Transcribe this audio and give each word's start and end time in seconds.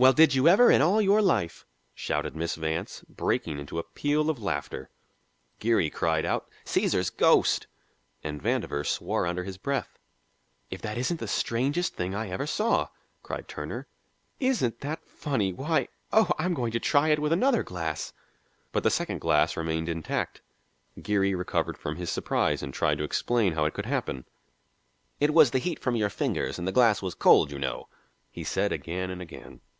"Well, 0.00 0.14
did 0.14 0.34
you 0.34 0.48
ever 0.48 0.70
in 0.70 0.80
all 0.80 1.02
your 1.02 1.20
life?" 1.20 1.66
shouted 1.94 2.34
Miss 2.34 2.54
Vance, 2.54 3.04
breaking 3.06 3.58
into 3.58 3.78
a 3.78 3.82
peal 3.82 4.30
of 4.30 4.42
laughter. 4.42 4.88
Geary 5.58 5.90
cried 5.90 6.24
out, 6.24 6.48
"Cæsar's 6.64 7.10
ghost!" 7.10 7.66
and 8.24 8.42
Vandover 8.42 8.82
swore 8.86 9.26
under 9.26 9.44
his 9.44 9.58
breath. 9.58 9.98
"If 10.70 10.80
that 10.80 10.96
isn't 10.96 11.20
the 11.20 11.28
strangest 11.28 11.96
thing 11.96 12.14
I 12.14 12.30
ever 12.30 12.46
saw!" 12.46 12.88
cried 13.22 13.46
Turner. 13.46 13.88
"Isn't 14.38 14.80
that 14.80 15.04
funny 15.06 15.52
why 15.52 15.88
oh! 16.14 16.30
I'm 16.38 16.54
going 16.54 16.72
to 16.72 16.80
try 16.80 17.10
it 17.10 17.18
with 17.18 17.30
another 17.34 17.62
glass!" 17.62 18.14
But 18.72 18.84
the 18.84 18.90
second 18.90 19.20
glass 19.20 19.54
remained 19.54 19.90
intact. 19.90 20.40
Geary 21.02 21.34
recovered 21.34 21.76
from 21.76 21.96
his 21.96 22.08
surprise 22.08 22.62
and 22.62 22.72
tried 22.72 22.96
to 22.96 23.04
explain 23.04 23.52
how 23.52 23.66
it 23.66 23.74
could 23.74 23.84
happen. 23.84 24.24
"It 25.20 25.34
was 25.34 25.50
the 25.50 25.58
heat 25.58 25.78
from 25.78 25.94
your 25.94 26.08
fingers 26.08 26.58
and 26.58 26.66
the 26.66 26.72
glass 26.72 27.02
was 27.02 27.14
cold, 27.14 27.50
you 27.52 27.58
know," 27.58 27.86
he 28.30 28.42
said 28.44 28.72
again 28.72 29.10
and 29.10 29.20
again. 29.20 29.60